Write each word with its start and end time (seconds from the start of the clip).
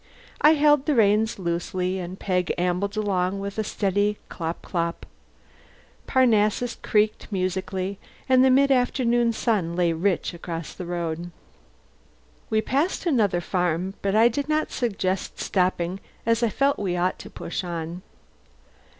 I 0.41 0.53
held 0.55 0.87
the 0.87 0.95
reins 0.95 1.37
loosely, 1.37 1.99
and 1.99 2.19
Peg 2.19 2.51
ambled 2.57 2.97
along 2.97 3.39
with 3.39 3.59
a 3.59 3.63
steady 3.63 4.17
clop 4.29 4.63
clop. 4.63 5.05
Parnassus 6.07 6.73
creaked 6.81 7.31
musically, 7.31 7.99
and 8.27 8.43
the 8.43 8.49
mid 8.49 8.71
afternoon 8.71 9.31
sun 9.31 9.75
lay 9.75 9.93
rich 9.93 10.33
across 10.33 10.73
the 10.73 10.87
road. 10.87 11.29
We 12.49 12.61
passed 12.61 13.05
another 13.05 13.41
farm, 13.41 13.93
but 14.01 14.15
I 14.15 14.27
did 14.27 14.49
not 14.49 14.71
suggest 14.71 15.37
stopping 15.39 15.99
as 16.25 16.41
I 16.41 16.49
felt 16.49 16.79
we 16.79 16.97
ought 16.97 17.19
to 17.19 17.29
push 17.29 17.63
on. 17.63 18.01